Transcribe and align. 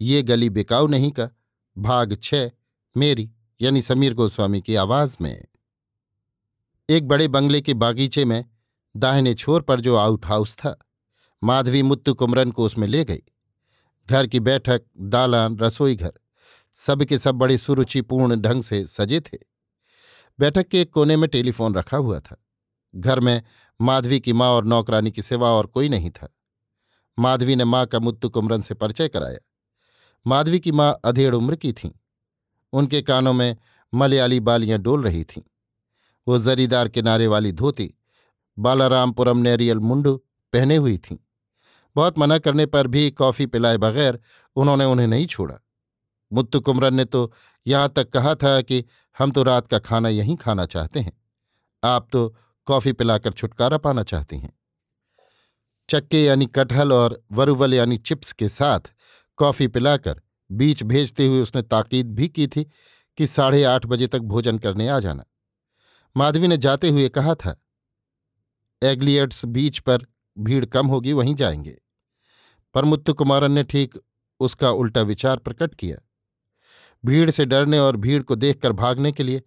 ये 0.00 0.22
गली 0.22 0.50
बिकाऊ 0.50 0.86
नहीं 0.86 1.10
का। 1.10 1.30
भाग 1.78 2.18
छ, 2.22 2.34
मेरी, 2.96 3.30
यानी 3.60 3.82
समीर 3.82 4.14
गोस्वामी 4.14 4.62
की 4.62 4.74
आवाज़ 4.74 5.16
में। 5.20 5.44
एक 6.90 7.08
बड़े 7.08 7.28
बंगले 7.28 7.60
के 7.60 7.74
बागीचे 7.74 8.24
में 8.24 8.44
दाहिने 8.96 9.34
छोर 9.34 9.62
पर 9.62 9.80
जो 9.80 9.96
आउट 9.96 10.26
हाउस 10.26 10.56
था, 10.56 10.78
माधवी 11.44 11.82
मुत्तु 11.82 12.14
कुमरन 12.14 12.50
को 12.50 12.64
उसमें 12.64 12.88
ले 12.88 13.04
गई। 13.04 13.22
घर 14.10 14.26
की 14.26 14.40
बैठक, 14.40 14.82
दालान, 15.00 15.58
रसोई 15.58 15.96
घर 15.96 16.12
सबके 16.74 17.18
सब 17.18 17.34
बड़े 17.34 17.58
सुरुचिपूर्ण 17.58 18.36
ढंग 18.36 18.62
से 18.62 18.86
सजे 18.86 19.20
थे। 19.20 19.38
बैठक 20.40 20.68
के 20.68 20.80
एक 20.80 20.92
कोने 20.92 21.16
में 21.16 21.30
टेलीफोन 21.30 21.74
रखा 21.74 21.96
हुआ 21.96 22.20
था। 22.20 22.44
घर 22.96 23.20
में 23.20 23.42
माधवी 23.80 24.20
की 24.20 24.32
माँ 24.32 24.48
और 24.48 24.64
नौकरानी 24.64 25.10
की 25.10 25.22
सिवा 25.22 25.50
और 25.50 25.66
कोई 25.66 25.88
नहीं 25.88 26.10
था। 26.10 26.36
माधवी 27.18 27.56
ने 27.56 27.64
माँ 27.64 27.86
का 27.86 27.98
मुत्तु 27.98 28.28
कुमरन 28.28 28.60
से 28.60 28.74
परिचय 28.74 29.08
कराया। 29.08 29.38
माधवी 30.26 30.60
की 30.60 30.72
माँ 30.72 31.00
अधेड़ 31.04 31.34
उम्र 31.34 31.56
की 31.56 31.72
थीं। 31.72 31.90
उनके 32.72 33.02
कानों 33.02 33.32
में 33.32 33.56
मलयाली 33.94 34.40
बालियाँ 34.40 34.78
डोल 34.78 35.02
रही 35.02 35.24
थीं। 35.24 35.42
वो 36.26 36.38
जरीदार 36.38 36.88
किनारे 36.88 37.26
वाली 37.26 37.52
धोती, 37.52 37.94
बालारामपुरम 38.58 39.38
नेरियल 39.38 39.78
मुंडू 39.78 40.16
पहने 40.52 40.76
हुई 40.76 40.98
थीं। 40.98 41.16
बहुत 41.96 42.18
मना 42.18 42.38
करने 42.38 42.66
पर 42.66 42.86
भी 42.86 43.10
कॉफ़ी 43.10 43.46
पिलाए 43.46 43.76
बगैर 43.76 44.20
उन्होंने 44.56 44.84
उन्हें 44.84 45.06
नहीं 45.06 45.26
छोड़ा। 45.26 45.58
मुत्तु 46.32 46.60
कुमरन 46.60 46.94
ने 46.94 47.04
तो 47.04 47.32
यहाँ 47.66 47.88
तक 47.88 48.10
कहा 48.10 48.34
था 48.34 48.60
कि 48.62 48.84
हम 49.18 49.30
तो 49.30 49.42
रात 49.42 49.66
का 49.66 49.78
खाना 49.78 50.08
यहीं 50.08 50.36
खाना 50.36 50.66
चाहते 50.66 51.00
हैं। 51.00 51.12
आप 51.84 52.08
तो 52.12 52.36
कॉफ़ी 52.66 52.92
पिलाकर 52.92 53.32
छुटकारा 53.32 53.78
पाना 53.78 54.02
चाहती 54.02 54.38
हैं। 54.38 54.52
चक्के 55.88 56.24
यानी 56.24 56.46
कटहल 56.46 56.92
और 56.92 57.22
वरुवल 57.32 57.74
यानी 57.74 57.96
चिप्स 57.96 58.32
के 58.32 58.48
साथ 58.48 58.80
कॉफ़ी 59.36 59.68
पिलाकर 59.68 60.20
बीच 60.50 60.82
भेजते 60.82 61.26
हुए 61.26 61.42
उसने 61.42 61.62
ताकीद 61.62 62.14
भी 62.14 62.28
की 62.28 62.46
थी 62.46 62.64
कि 63.16 63.26
साढ़े 63.26 63.64
आठ 63.64 63.86
बजे 63.86 64.06
तक 64.06 64.18
भोजन 64.18 64.58
करने 64.58 64.88
आ 64.88 64.98
जाना। 64.98 65.24
माधवी 66.16 66.48
ने 66.48 66.56
जाते 66.56 66.88
हुए 66.88 67.08
कहा 67.08 67.34
था, 67.34 67.56
एग्लियट्स 68.82 69.44
बीच 69.44 69.78
पर 69.78 70.06
भीड़ 70.38 70.64
कम 70.64 70.86
होगी, 70.86 71.12
वहीं 71.12 71.34
जाएँगे। 71.34 71.82
पर 72.74 72.84
मुत्तु 72.84 73.14
कुमारन 73.14 73.52
ने 73.52 73.62
ठीक 73.62 73.98
उसका 74.40 74.70
उल्टा 74.70 75.02
विचार 75.02 75.36
प्रकट 75.36 75.74
किया। 75.74 75.96
भीड़ 77.04 77.30
से 77.30 77.44
डरने 77.44 77.78
और 77.78 77.96
भीड़ 77.96 78.22
को 78.22 78.34
देखकर 78.34 78.72
भागने 78.72 79.12
के 79.12 79.22
लिए 79.22 79.42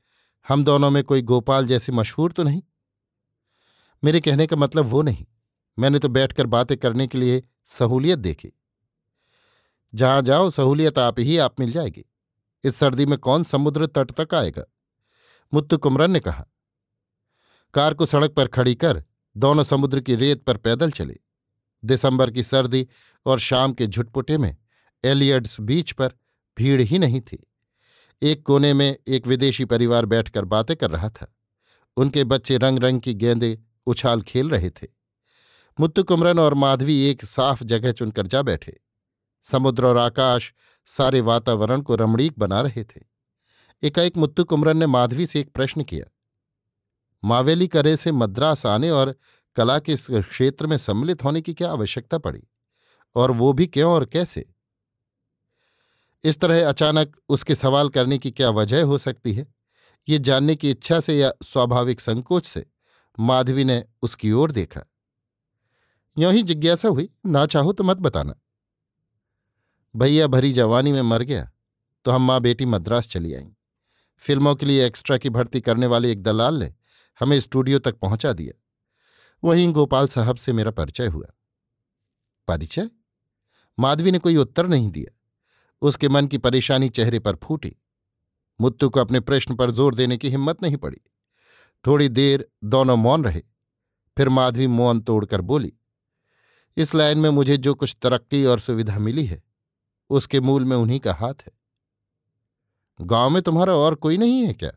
हम 0.47 0.63
दोनों 0.63 0.89
में 0.89 1.03
कोई 1.03 1.21
गोपाल 1.21 1.67
जैसे 1.67 1.91
मशहूर 1.91 2.31
तो 2.31 2.44
नहीं? 2.44 2.61
मेरे 4.03 4.21
कहने 4.21 4.47
का 4.47 4.56
मतलब 4.56 4.85
वो 4.85 5.01
नहीं। 5.01 5.25
मैंने 5.79 6.00
तो 6.00 6.09
बैठकर 6.09 6.45
बातें 6.45 6.77
करने 6.77 7.07
के 7.07 7.17
लिए 7.17 7.44
सहूलियत 7.66 8.19
देखी। 8.19 8.51
जहाँ 9.94 10.22
जाओ, 10.22 10.50
सहूलियत 10.50 11.00
आप 11.00 11.19
ही 11.19 11.38
आप 11.38 11.59
मिल 11.59 11.72
जाएगी। 11.72 12.05
इस 12.63 12.75
सर्दी 12.75 13.05
में 13.05 13.17
कौन 13.17 13.44
समुद्र 13.44 13.85
तट 13.85 14.11
तक 14.11 14.33
आएगा? 14.33 14.63
मुत्तु 15.53 15.77
कुमरन 15.77 16.11
ने 16.11 16.19
कहा। 16.19 16.47
कार 17.73 17.94
को 17.94 18.05
सड़क 18.05 18.31
पर 18.31 18.47
खड़ी 18.47 18.75
कर 18.75 19.03
दोनों 19.38 19.63
समुद्र 19.63 20.00
की 20.00 20.16
रेत 20.16 20.44
पर 20.44 20.57
पैदल 20.57 20.91
चले। 20.91 21.17
दिसंबर 21.85 22.31
की 22.31 22.44
सर्दी 22.44 22.88
और 23.25 23.39
शाम 23.39 23.73
के 23.73 23.88
झुटपुटे 23.88 24.38
में 24.38 24.57
एलियड्स 25.05 25.59
बीच 25.61 25.91
पर 25.91 26.11
भीड़ 26.57 26.81
ही 26.81 27.00
नहीं 27.00 27.21
थी। 27.21 27.51
एक 28.21 28.45
कोने 28.45 28.73
में 28.73 28.97
एक 29.07 29.27
विदेशी 29.27 29.66
परिवार 29.66 30.06
बैठकर 30.06 30.45
बातें 30.45 30.77
कर 30.77 30.89
रहा 30.89 31.09
था। 31.09 31.35
उनके 31.97 32.23
बच्चे 32.23 32.57
रंग 32.57 32.79
रंग 32.79 33.01
की 33.01 33.13
गेंदे 33.13 33.59
उछाल 33.85 34.21
खेल 34.21 34.50
रहे 34.50 34.69
थे। 34.69 34.88
मुत्तु 35.79 36.03
कुमरन 36.03 36.39
और 36.39 36.53
माधवी 36.53 37.01
एक 37.01 37.25
साफ़ 37.25 37.63
जगह 37.63 37.91
चुनकर 37.91 38.27
जा 38.27 38.41
बैठे। 38.41 38.79
समुद्र 39.44 39.85
और 39.85 39.97
आकाश 39.97 40.51
सारे 40.88 41.22
वातावरण 41.22 41.81
को 41.81 41.95
रमणीक 41.95 42.39
बना 42.39 42.61
रहे 42.61 42.83
थे। 42.83 43.01
एकाएक 43.83 44.17
मुत्तु 44.17 44.44
कुमरन 44.44 44.77
ने 44.77 44.88
माधवी 44.88 45.27
से 45.27 45.39
एक 45.39 45.51
प्रश्न 45.51 45.83
किया, 45.83 46.05
मावेली 47.23 47.67
करे 47.67 47.95
से 47.97 48.11
मद्रास 48.11 48.66
आने 48.66 48.89
और 48.89 49.16
कला 49.55 49.79
के 49.79 49.94
इस 49.94 50.07
क्षेत्र 50.09 50.67
में 50.67 50.77
सम्मिलित 50.77 51.23
होने 51.23 51.41
की 51.41 51.53
क्या 51.53 51.72
आवश्यकता 51.72 52.17
पड़ी? 52.17 52.44
और 53.16 53.31
वो 53.31 53.53
भी 53.53 53.67
क्यों 53.67 53.91
और 53.94 54.05
कैसे? 54.05 54.45
इस 56.23 56.39
तरह 56.39 56.67
अचानक 56.69 57.16
उसके 57.29 57.56
सवाल 57.56 57.89
करने 57.89 58.17
की 58.17 58.31
क्या 58.31 58.50
वजह 58.50 58.83
हो 58.83 58.97
सकती 58.97 59.33
है? 59.33 59.47
ये 60.07 60.19
जानने 60.19 60.56
की 60.56 60.71
इच्छा 60.71 61.00
से 61.00 61.17
या 61.17 61.31
स्वाभाविक 61.44 62.01
संकोच 62.01 62.45
से? 62.45 62.66
माधवी 63.19 63.63
ने 63.63 63.83
उसकी 64.01 64.31
ओर 64.31 64.51
देखा, 64.51 64.81
यों 66.17 66.33
ही 66.33 66.44
जिज्ञासा 66.44 66.88
हुई, 66.88 67.09
ना 67.25 67.45
चाहो 67.45 67.73
तो 67.73 67.83
मत 67.83 67.97
बताना। 67.97 68.33
भैया 69.95 70.27
भरी 70.27 70.51
जवानी 70.53 70.91
में 70.91 71.01
मर 71.01 71.23
गया 71.23 71.50
तो 72.05 72.11
हम 72.11 72.22
माँ 72.22 72.39
बेटी 72.41 72.66
मद्रास 72.66 73.07
चली 73.09 73.33
आईं। 73.33 73.50
फ़िल्मों 74.22 74.53
के 74.55 74.66
लिए 74.66 74.85
एक्स्ट्रा 74.85 75.17
की 75.17 75.29
भर्ती 75.29 75.61
करने 75.61 75.88
वाले 75.88 76.11
एक 76.11 76.22
दलाल 76.23 76.55
ने 76.55 76.73
हमें 77.19 77.39
स्टूडियो 77.39 77.79
तक 77.79 77.95
पहुँचा 77.95 78.33
दिया। 78.33 78.53
वहीं 79.44 79.72
गोपाल 79.73 80.07
साहब 80.07 80.35
से 80.35 80.53
मेरा 80.53 80.72
परिचय 80.72 81.07
हुआ। 81.07 81.27
परिचय? 82.47 82.89
माधवी 83.77 84.11
ने 84.11 84.19
कोई 84.19 84.35
उत्तर 84.35 84.67
नहीं 84.67 84.89
दिया। 84.91 85.16
उसके 85.81 86.09
मन 86.09 86.27
की 86.27 86.38
परेशानी 86.38 86.89
चेहरे 86.89 87.19
पर 87.19 87.35
फूटी। 87.35 87.75
मुत्तू 88.59 88.89
को 88.89 89.00
अपने 89.00 89.19
प्रश्न 89.19 89.56
पर 89.56 89.71
ज़ोर 89.71 89.95
देने 89.95 90.17
की 90.17 90.29
हिम्मत 90.29 90.63
नहीं 90.63 90.77
पड़ी। 90.77 91.01
थोड़ी 91.85 92.09
देर 92.09 92.47
दोनों 92.63 92.97
मौन 92.97 93.23
रहे। 93.23 93.41
फिर 94.17 94.29
माधवी 94.29 94.67
मौन 94.67 95.01
तोड़कर 95.01 95.41
बोली, 95.41 95.73
इस 96.77 96.95
लाइन 96.95 97.17
में 97.17 97.29
मुझे 97.29 97.57
जो 97.57 97.73
कुछ 97.73 97.95
तरक्की 98.01 98.45
और 98.45 98.59
सुविधा 98.59 99.00
मिली 99.00 99.25
है 99.25 99.44
उसके 100.09 100.39
मूल 100.39 100.65
में 100.65 100.77
उन्हीं 100.77 100.99
का 100.99 101.13
हाथ 101.13 101.33
है। 101.33 101.51
गाँव 103.01 103.29
में 103.29 103.41
तुम्हारा 103.41 103.73
और 103.73 103.95
कोई 103.95 104.17
नहीं 104.17 104.45
है 104.45 104.53
क्या? 104.53 104.71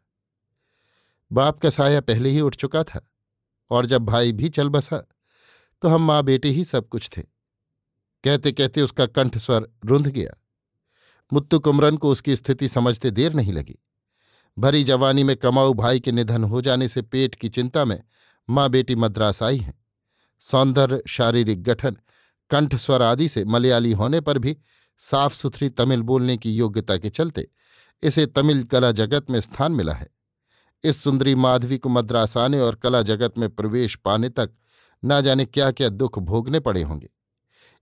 बाप 1.32 1.59
का 1.59 1.70
साया 1.70 2.00
पहले 2.00 2.31
ही 2.31 2.41
उठ 2.41 2.56
चुका 2.56 2.82
था 2.84 3.00
और 3.70 3.87
जब 3.87 4.03
भाई 4.03 4.32
भी 4.32 4.48
चल 4.48 4.69
बसा 4.69 4.98
तो 5.82 5.88
हम 5.88 6.03
माँ 6.03 6.22
बेटे 6.22 6.48
ही 6.48 6.65
सब 6.65 6.88
कुछ 6.88 7.10
थे। 7.16 7.22
कहते 8.25 8.53
कहते 8.53 8.82
उसका 8.82 9.06
कंठ 9.06 9.38
स्वर 9.38 9.69
रुंध 9.84 10.06
गया। 10.06 10.34
मुत्तु 11.32 11.59
कुमरन 11.60 11.97
को 11.97 12.10
उसकी 12.10 12.37
स्थिति 12.37 12.69
समझते 12.69 13.11
देर 13.11 13.35
नहीं 13.35 13.52
लगी। 13.52 13.78
भरी 14.58 14.85
जवानी 14.85 15.25
में 15.25 15.37
कमाऊ 15.37 15.75
भाई 15.75 16.00
के 16.00 16.12
निधन 16.12 16.44
हो 16.44 16.61
जाने 16.61 16.88
से 16.88 17.02
पेट 17.02 17.35
की 17.35 17.49
चिंता 17.49 17.85
में 17.85 18.02
माँ 18.50 18.69
बेटी 18.70 18.94
मद्रास 18.94 19.43
आई 19.43 19.58
हैं। 19.58 19.85
सौंदर्य, 20.38 21.02
शारीरिक 21.08 21.62
गठन, 21.62 21.96
कंठ 22.50 22.75
स्वर 22.75 23.02
आदि 23.02 23.28
से 23.28 23.44
मलयाली 23.44 23.93
होने 23.93 24.20
पर 24.20 24.38
भी 24.38 24.58
साफ़ 25.02 25.34
सुथरी 25.34 25.69
तमिल 25.69 26.02
बोलने 26.02 26.37
की 26.37 26.54
योग्यता 26.54 26.96
के 26.96 27.10
चलते 27.10 27.46
इसे 28.02 28.26
तमिल 28.26 28.62
कला 28.64 28.90
जगत 28.93 29.31
में 29.31 29.40
स्थान 29.40 29.72
मिला 29.72 29.93
है। 29.93 30.08
इस 30.84 31.02
सुंदरी 31.02 31.34
माधवी 31.34 31.78
को 31.78 31.88
मद्रास 31.88 32.37
आने 32.37 32.60
और 32.60 32.75
कला 32.75 33.02
जगत 33.02 33.38
में 33.38 33.49
प्रवेश 33.50 33.96
पाने 33.96 34.28
तक 34.28 34.50
ना 35.02 35.20
जाने 35.20 35.44
क्या 35.44 35.70
क्या 35.70 35.88
दुख 35.88 36.19
भोगने 36.19 36.60
पड़े 36.60 36.82
होंगे। 36.82 37.10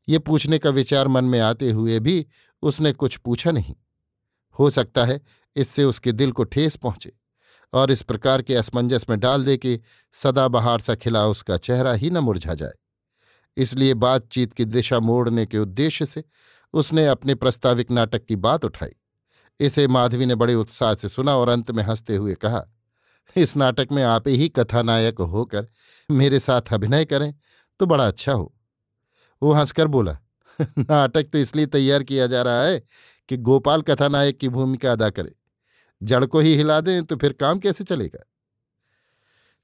ये 0.08 0.18
पूछने 0.18 0.58
का 0.58 0.70
विचार 0.70 1.08
मन 1.08 1.24
में 1.24 1.40
आते 1.40 1.70
हुए 1.70 2.00
भी 2.00 2.26
उसने 2.62 2.92
कुछ 2.92 3.16
पूछा 3.16 3.50
नहीं। 3.50 3.74
हो 4.58 4.70
सकता 4.70 5.04
है 5.04 5.20
इससे 5.56 5.84
उसके 5.84 6.12
दिल 6.12 6.32
को 6.32 6.44
ठेस 6.44 6.76
पहुँचे 6.76 7.12
और 7.72 7.90
इस 7.90 8.02
प्रकार 8.02 8.42
के 8.42 8.54
असमंजस 8.54 9.06
में 9.10 9.18
डाल 9.20 9.44
दे 9.44 9.56
कि 9.56 9.80
सदाबहार 10.12 10.80
सा 10.80 10.94
खिला 10.94 11.26
उसका 11.26 11.56
चेहरा 11.56 11.92
ही 11.92 12.10
न 12.10 12.18
मुरझा 12.18 12.54
जाए। 12.54 12.72
इसलिए 13.56 13.94
बातचीत 13.94 14.52
की 14.52 14.64
दिशा 14.64 15.00
मोड़ने 15.00 15.46
के 15.46 15.58
उद्देश्य 15.58 16.06
से 16.06 16.24
उसने 16.74 17.06
अपने 17.06 17.34
प्रस्ताविक 17.34 17.90
नाटक 17.90 18.24
की 18.24 18.36
बात 18.36 18.64
उठाई। 18.64 18.90
इसे 19.60 19.86
माधवी 19.88 20.26
ने 20.26 20.34
बड़े 20.34 20.54
उत्साह 20.54 20.94
से 20.94 21.08
सुना 21.08 21.36
और 21.36 21.48
अंत 21.48 21.70
में 21.70 21.82
हँसते 21.82 22.16
हुए 22.16 22.34
कहा, 22.34 22.64
इस 23.36 23.56
नाटक 23.56 23.88
में 23.92 24.02
आप 24.02 24.28
ही 24.28 24.48
कथानायक 24.48 25.18
होकर 25.18 25.66
मेरे 26.08 26.38
साथ 26.40 26.72
अभिनय 26.72 27.04
करें 27.04 27.34
तो 27.80 27.86
बड़ा 27.86 28.06
अच्छा 28.06 28.32
हो। 28.32 28.54
वो 29.42 29.52
हंसकर 29.52 29.86
बोला, 29.86 30.18
नाटक 30.60 31.22
तो 31.22 31.38
इसलिए 31.38 31.66
तैयार 31.66 32.02
किया 32.02 32.26
जा 32.26 32.42
रहा 32.42 32.62
है 32.62 32.82
कि 33.28 33.36
गोपाल 33.36 33.82
कथानायक 33.82 34.38
की 34.38 34.48
भूमिका 34.48 34.92
अदा 34.92 35.10
करे। 35.10 35.34
जड़ 36.02 36.24
को 36.24 36.40
ही 36.40 36.54
हिला 36.56 36.80
दें 36.80 37.04
तो 37.04 37.16
फिर 37.16 37.32
काम 37.32 37.58
कैसे 37.58 37.84
चलेगा? 37.84 38.24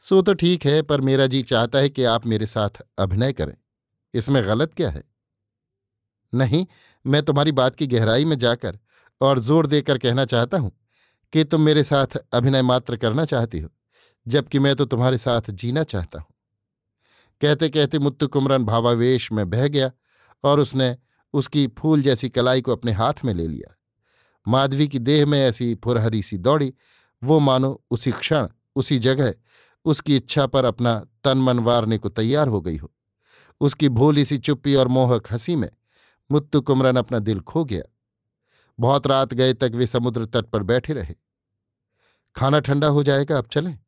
सो 0.02 0.20
तो 0.22 0.34
ठीक 0.34 0.66
है, 0.66 0.80
पर 0.82 1.00
मेरा 1.00 1.26
जी 1.26 1.42
चाहता 1.42 1.78
है 1.78 1.88
कि 1.88 2.04
आप 2.04 2.26
मेरे 2.26 2.46
साथ 2.46 2.82
अभिनय 2.98 3.32
करें। 3.32 3.56
इसमें 4.14 4.42
गलत 4.44 4.74
क्या 4.74 4.90
है? 4.90 5.02
नहीं 6.32 6.66
मैं 7.06 7.22
तुम्हारी 7.22 7.52
बात 7.52 7.76
की 7.76 7.86
गहराई 7.86 8.24
में 8.24 8.36
जाकर 8.38 8.78
और 9.20 9.38
ज़ोर 9.38 9.66
देकर 9.66 9.98
कहना 9.98 10.24
चाहता 10.24 10.58
हूँ 10.58 10.72
कि 11.32 11.44
तुम 11.44 11.60
मेरे 11.60 11.84
साथ 11.84 12.16
अभिनय 12.32 12.62
मात्र 12.62 12.96
करना 12.96 13.24
चाहती 13.24 13.58
हो, 13.58 13.68
जबकि 14.26 14.58
मैं 14.58 14.74
तो 14.76 14.84
तुम्हारे 14.84 15.18
साथ 15.18 15.50
जीना 15.50 15.82
चाहता 15.82 16.18
हूँ। 16.18 16.26
कहते 17.40 17.68
कहते 17.68 17.98
मुत्तु 17.98 18.28
कुमरन 18.28 18.64
भावावेश 18.64 19.30
में 19.32 19.48
बह 19.50 19.68
गया 19.68 19.90
और 20.44 20.60
उसने 20.60 20.96
उसकी 21.34 21.66
फूल 21.78 22.02
जैसी 22.02 22.28
कलाई 22.28 22.60
को 22.60 22.72
अपने 22.72 22.92
हाथ 22.92 23.24
में 23.24 23.32
ले 23.34 23.46
लिया। 23.46 23.74
माधवी 24.46 24.88
की 24.88 24.98
देह 24.98 25.26
में 25.26 25.38
ऐसी 25.40 25.74
फुरहरी 25.74 26.22
सी 26.22 26.38
दौड़ी, 26.38 26.72
वो 27.22 27.38
मानो 27.38 27.82
उसी 27.90 28.12
क्षण, 28.12 28.48
उसी 28.76 28.98
जगह, 28.98 29.34
उसकी 29.84 30.16
इच्छा 30.16 30.46
पर 30.46 30.64
अपना 30.64 30.94
तन 31.24 31.38
मन 31.38 31.58
वारने 31.58 31.98
को 31.98 32.08
तैयार 32.08 32.48
हो 32.48 32.60
गई 32.60 32.76
हो। 32.76 32.92
उसकी 33.60 33.88
भोली 33.88 34.24
सी 34.24 34.38
चुप्पी 34.38 34.74
और 34.74 34.88
मोहक 34.88 35.32
हँसी 35.32 35.56
में 35.56 35.68
मुत्तु 36.31 36.61
कुमरन 36.61 36.96
अपना 36.96 37.19
दिल 37.19 37.40
खो 37.40 37.64
गया। 37.64 37.82
बहुत 38.78 39.06
रात 39.06 39.34
गए 39.34 39.55
तक 39.55 39.73
वे 39.75 39.87
समुद्र 39.87 40.26
तट 40.26 40.46
पर 40.46 40.62
बैठे 40.62 40.93
रहे। 40.93 41.14
खाना 42.37 42.61
ठंडा 42.61 42.87
हो 42.87 43.02
जाएगा, 43.02 43.38
अब 43.38 43.46
चलें। 43.46 43.78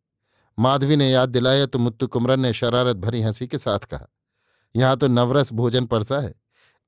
माधवी 0.58 0.96
ने 0.96 1.10
याद 1.10 1.28
दिलाया 1.28 1.66
तो 1.66 1.78
मुत्तु 1.78 2.06
कुमरन 2.06 2.40
ने 2.40 2.52
शरारत 2.52 2.96
भरी 2.96 3.22
हँसी 3.22 3.46
के 3.46 3.58
साथ 3.58 3.78
कहा, 3.78 4.06
यहाँ 4.74 4.96
तो 4.96 5.08
नवरस 5.08 5.52
भोजन 5.52 5.86
परसा 5.86 6.18
है, 6.20 6.34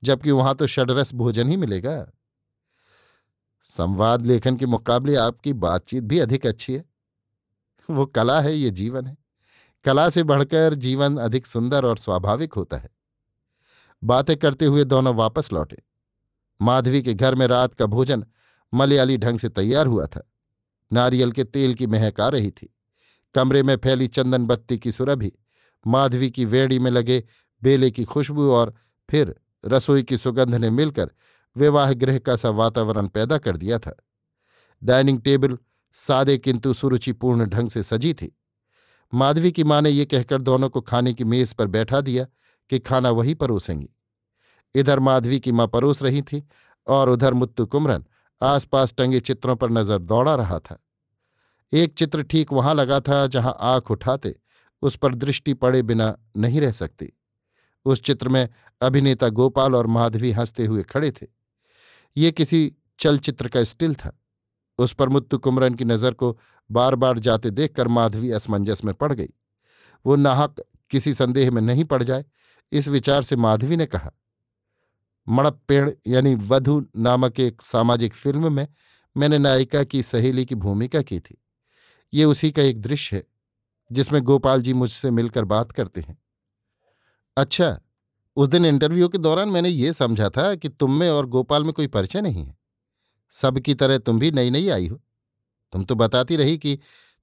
जबकि 0.02 0.30
वहाँ 0.30 0.54
तो 0.54 0.66
षडरस 0.66 1.14
भोजन 1.14 1.48
ही 1.48 1.56
मिलेगा। 1.56 2.10
संवाद 3.66 4.26
लेखन 4.26 4.56
के 4.56 4.66
मुकाबले 4.66 5.16
आपकी 5.16 5.52
बातचीत 5.52 6.04
भी 6.04 6.18
अधिक 6.18 6.46
अच्छी 6.46 6.74
है। 6.74 6.84
वो 7.88 8.06
कला 8.06 8.40
है, 8.40 8.54
ये 8.54 8.70
जीवन 8.70 9.06
है। 9.06 9.16
कला 9.84 10.08
से 10.10 10.22
बढ़कर 10.22 10.74
जीवन 10.74 11.16
अधिक 11.16 11.46
सुंदर 11.46 11.84
और 11.84 11.98
स्वाभाविक 11.98 12.52
होता 12.52 12.76
है। 12.76 12.88
बातें 14.04 14.36
करते 14.36 14.64
हुए 14.64 14.84
दोनों 14.84 15.14
वापस 15.14 15.52
लौटे। 15.52 15.82
माधवी 16.62 17.02
के 17.02 17.14
घर 17.14 17.34
में 17.34 17.46
रात 17.46 17.74
का 17.74 17.86
भोजन 17.86 18.24
मलयाली 18.74 19.16
ढंग 19.16 19.38
से 19.38 19.48
तैयार 19.48 19.86
हुआ 19.86 20.06
था। 20.06 20.32
नारियल 20.92 21.32
के 21.32 21.44
तेल 21.44 21.74
की 21.74 21.86
महक 21.86 22.20
आ 22.20 22.28
रही 22.28 22.50
थी। 22.50 22.76
कमरे 23.34 23.62
में 23.62 23.76
फैली 23.76 24.08
चंदन 24.08 24.46
बत्ती 24.46 24.78
की 24.78 24.92
सुरभि, 24.92 25.32
माधवी 25.86 26.30
की 26.30 26.44
वेड़ी 26.44 26.78
में 26.78 26.90
लगे 26.90 27.24
बेले 27.62 27.90
की 27.90 28.04
खुशबू 28.04 28.50
और 28.50 28.74
फिर 29.10 29.34
रसोई 29.64 30.02
की 30.02 30.18
सुगंध 30.18 30.54
ने 30.54 30.70
मिलकर 30.70 31.10
विवाह 31.56 31.92
गृह 31.92 32.18
का 32.18 32.36
सा 32.36 32.50
वातावरण 32.50 33.06
पैदा 33.08 33.38
कर 33.38 33.56
दिया 33.56 33.78
था। 33.78 33.96
डाइनिंग 34.84 35.22
टेबल 35.22 35.58
सादे 35.92 36.38
किंतु 36.38 36.74
सुरुचिपूर्ण 36.74 37.46
ढंग 37.46 37.70
से 37.70 37.82
सजी 37.82 38.14
थी। 38.14 38.38
माधवी 39.14 39.52
की 39.52 39.64
माँ 39.64 39.82
ने 39.82 39.90
ये 39.90 40.04
कहकर 40.04 40.42
दोनों 40.42 40.70
को 40.70 40.80
खाने 40.80 41.14
की 41.14 41.24
मेज 41.24 41.52
पर 41.52 41.66
बैठा 41.66 42.00
दिया 42.00 42.26
कि 42.70 42.78
खाना 42.78 43.10
वही 43.10 43.34
परोसेंगी 43.34 43.88
इधर 44.74 44.98
माधवी 44.98 45.40
की 45.40 45.52
माँ 45.52 45.66
परोस 45.66 46.02
रही 46.02 46.22
थी 46.22 46.42
और 46.86 47.08
उधर 47.08 47.34
मुत्तु 47.34 47.66
कुमरन 47.66 48.04
आसपास 48.40 48.94
टंगे 48.98 49.20
चित्रों 49.20 49.56
पर 49.56 49.70
नज़र 49.70 49.98
दौड़ा 49.98 50.34
रहा 50.34 50.58
था। 50.58 50.78
एक 51.72 51.94
चित्र 51.94 52.22
ठीक 52.22 52.52
वहाँ 52.52 52.74
लगा 52.74 53.00
था 53.00 53.26
जहाँ 53.26 53.56
आँख 53.60 53.90
उठाते 53.90 54.34
उस 54.82 54.96
पर 54.96 55.14
दृष्टि 55.14 55.54
पड़े 55.54 55.82
बिना 55.82 56.14
नहीं 56.36 56.60
रह 56.60 56.72
सकती। 56.72 57.12
उस 57.86 58.02
चित्र 58.02 58.28
में 58.28 58.48
अभिनेता 58.80 59.28
गोपाल 59.28 59.74
और 59.74 59.86
माधवी 59.86 60.32
हँसते 60.32 60.66
हुए 60.66 60.82
खड़े 60.82 61.10
थे। 61.10 61.26
ये 62.16 62.30
किसी 62.32 62.72
चलचित्र 62.98 63.48
का 63.48 63.64
स्टिल 63.64 63.94
था। 63.94 64.16
उस 64.78 64.92
पर 64.92 65.08
मुत्तु 65.08 65.38
कुमरन 65.38 65.74
की 65.74 65.84
नज़र 65.84 66.14
को 66.14 66.38
बार 66.70 66.94
बार 66.94 67.18
जाते 67.18 67.50
देखकर 67.50 67.88
माधवी 67.88 68.30
असमंजस 68.30 68.84
में 68.84 68.94
पड़ 68.94 69.12
गई। 69.12 69.28
वो 70.04 70.16
नाहक 70.16 70.62
किसी 70.90 71.12
संदेह 71.14 71.50
में 71.50 71.62
नहीं 71.62 71.84
पड़ 71.84 72.02
जाए 72.02 72.24
इस 72.72 72.88
विचार 72.88 73.22
से 73.22 73.36
माधवी 73.36 73.76
ने 73.76 73.86
कहा, 73.86 74.10
मणप 75.26 75.60
पेड़ 75.68 75.90
यानी 76.06 76.34
वधु 76.34 76.80
नामक 76.96 77.40
एक 77.40 77.62
सामाजिक 77.62 78.14
फ़िल्म 78.14 78.52
में 78.52 78.66
मैंने 79.16 79.38
नायिका 79.38 79.82
की 79.84 80.02
सहेली 80.02 80.44
की 80.44 80.54
भूमिका 80.54 81.02
की 81.02 81.18
थी। 81.20 81.36
ये 82.12 82.24
उसी 82.24 82.50
का 82.50 82.62
एक 82.62 82.80
दृश्य 82.80 83.16
है, 83.16 83.24
जिसमें 83.90 84.22
गोपाल 84.22 84.62
जी 84.62 84.72
मुझसे 84.72 85.10
मिलकर 85.10 85.44
बात 85.44 85.72
करते 85.72 86.00
हैं। 86.00 86.18
अच्छा 87.36 87.80
उस 88.36 88.48
दिन 88.48 88.64
इंटरव्यू 88.64 89.08
के 89.08 89.18
दौरान 89.18 89.48
मैंने 89.48 89.68
ये 89.68 89.92
समझा 89.92 90.28
था 90.30 90.54
कि 90.54 90.68
तुम 90.68 90.98
में 90.98 91.08
और 91.10 91.26
गोपाल 91.26 91.64
में 91.64 91.72
कोई 91.72 91.86
परिचय 91.86 92.20
नहीं 92.20 92.44
है। 92.44 92.56
सबकी 93.32 93.74
तरह 93.74 93.98
तुम 93.98 94.18
भी 94.18 94.30
नई 94.30 94.50
नई 94.50 94.68
आई 94.68 94.86
हो। 94.88 95.00
तुम 95.72 95.84
तो 95.84 95.94
बताती 95.94 96.36
रही 96.36 96.58
कि 96.58 96.78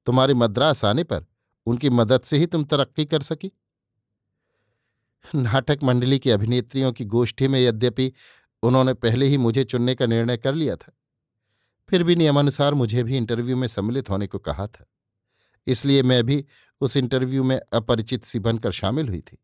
तुम्हारे 0.07 0.33
मद्रास 0.33 0.83
आने 0.85 1.03
पर 1.03 1.25
उनकी 1.67 1.89
मदद 1.89 2.21
से 2.21 2.37
ही 2.37 2.45
तुम 2.45 2.63
तरक्की 2.63 3.05
कर 3.05 3.21
सकी। 3.21 3.51
नाटक 5.35 5.79
मंडली 5.83 6.19
की 6.19 6.29
अभिनेत्रियों 6.29 6.91
की 6.93 7.05
गोष्ठी 7.05 7.47
में 7.47 7.59
यद्यपि 7.59 8.11
उन्होंने 8.63 8.93
पहले 8.93 9.25
ही 9.25 9.37
मुझे 9.37 9.63
चुनने 9.63 9.95
का 9.95 10.05
निर्णय 10.05 10.37
कर 10.37 10.53
लिया 10.53 10.75
था, 10.75 10.91
फिर 11.89 12.03
भी 12.03 12.15
नियमानुसार 12.15 12.73
मुझे 12.73 13.03
भी 13.03 13.17
इंटरव्यू 13.17 13.57
में 13.57 13.67
सम्मिलित 13.67 14.09
होने 14.09 14.27
को 14.27 14.39
कहा 14.39 14.67
था। 14.67 14.85
इसलिए 15.67 16.03
मैं 16.03 16.23
भी 16.23 16.45
उस 16.81 16.97
इंटरव्यू 16.97 17.43
में 17.43 17.59
अपरिचित 17.73 18.25
सी 18.25 18.39
बनकर 18.39 18.71
शामिल 18.71 19.09
हुई 19.09 19.21
थी। 19.21 19.37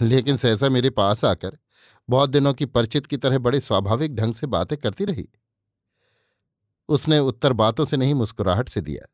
लेकिन 0.00 0.36
सहसा 0.36 0.68
मेरे 0.68 0.90
पास 0.90 1.24
आकर 1.24 1.58
बहुत 2.08 2.30
दिनों 2.30 2.52
की 2.54 2.66
परिचित 2.66 3.06
की 3.06 3.16
तरह 3.16 3.38
बड़े 3.38 3.60
स्वाभाविक 3.60 4.14
ढंग 4.16 4.34
से 4.34 4.46
बातें 4.46 4.78
करती 4.78 5.04
रही। 5.04 5.28
उसने 6.88 7.18
उत्तर 7.18 7.52
बातों 7.52 7.84
से 7.84 7.96
नहीं 7.96 8.14
मुस्कुराहट 8.14 8.68
से 8.68 8.80
दिया। 8.80 9.06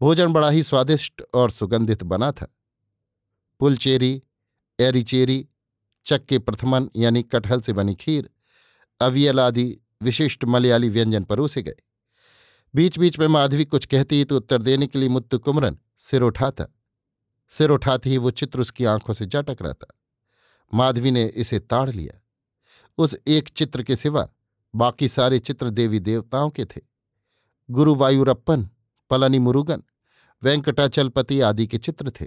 भोजन 0.00 0.32
बड़ा 0.32 0.50
ही 0.50 0.62
स्वादिष्ट 0.62 1.22
और 1.34 1.50
सुगंधित 1.50 2.02
बना 2.02 2.32
था। 2.32 2.46
पुलचेरी, 3.60 4.22
एरीचेरी, 4.80 5.48
चक्के 6.06 6.38
प्रथमन 6.38 6.90
यानी 6.96 7.22
कटहल 7.22 7.60
से 7.60 7.72
बनी 7.72 7.94
खीर, 7.94 8.30
अवियल 9.00 9.40
आदि 9.40 9.78
विशिष्ट 10.02 10.44
मलयाली 10.44 10.88
व्यंजन 10.88 11.24
परोसे 11.24 11.62
गए। 11.62 11.76
बीच 12.74 12.98
बीच 12.98 13.18
में 13.18 13.26
माधवी 13.26 13.64
कुछ 13.64 13.86
कहती 13.86 14.24
तो 14.24 14.36
उत्तर 14.36 14.62
देने 14.62 14.86
के 14.86 14.98
लिए 14.98 15.08
मुत्तु 15.08 15.38
कुमरन 15.38 15.78
सिर 15.98 16.22
उठाता। 16.22 16.66
सिर 17.48 17.70
उठाते 17.70 18.10
ही 18.10 18.18
वो 18.18 18.30
चित्र 18.30 18.60
उसकी 18.60 18.84
आँखों 18.84 19.14
से 19.14 19.26
जा 19.26 19.40
टकरा 19.40 19.72
था 19.72 19.98
माधवी 20.74 21.10
ने 21.10 21.24
इसे 21.24 21.58
ताड़ 21.58 21.90
लिया। 21.90 22.20
उस 22.98 23.16
एक 23.26 23.48
चित्र 23.48 23.82
के 23.82 23.96
सिवा 23.96 24.28
बाकी 24.74 25.08
सारे 25.08 25.38
चित्र 25.38 25.70
देवी 25.70 26.00
देवताओं 26.00 26.50
के 26.50 26.64
थे। 26.64 26.80
गुरु 27.70 27.94
वायुरप्पन, 27.94 28.68
पलनी 29.10 29.38
मुरुगन, 29.38 29.82
वेंकटाचलपति 30.42 31.40
आदि 31.40 31.66
के 31.66 31.78
चित्र 31.78 32.10
थे। 32.10 32.26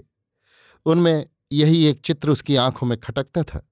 उनमें 0.86 1.26
यही 1.52 1.84
एक 1.86 2.00
चित्र 2.04 2.30
उसकी 2.30 2.56
आँखों 2.56 2.86
में 2.86 2.98
खटकता 2.98 3.42
था। 3.42 3.66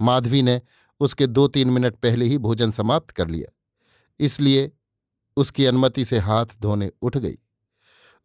माधवी 0.00 0.42
ने 0.42 0.60
उसके 1.00 1.26
दो 1.26 1.46
तीन 1.48 1.70
मिनट 1.70 1.96
पहले 1.96 2.24
ही 2.24 2.38
भोजन 2.38 2.70
समाप्त 2.70 3.10
कर 3.10 3.28
लिया, 3.28 3.50
इसलिए 4.20 4.70
उसकी 5.36 5.64
अनुमति 5.66 6.04
से 6.04 6.18
हाथ 6.18 6.46
धोने 6.60 6.90
उठ 7.02 7.16
गई। 7.16 7.36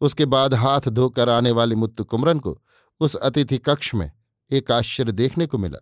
उसके 0.01 0.25
बाद 0.27 0.53
हाथ 0.53 0.89
धोकर 0.89 1.29
आने 1.29 1.51
वाले 1.51 1.75
मुत्तु 1.75 2.03
कुमरन 2.03 2.39
को 2.39 2.59
उस 3.01 3.15
अतिथि 3.15 3.57
कक्ष 3.57 3.93
में 3.95 4.11
एक 4.51 4.71
आश्चर्य 4.71 5.11
देखने 5.11 5.45
को 5.45 5.57
मिला। 5.57 5.79